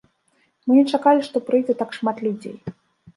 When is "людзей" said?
2.29-2.57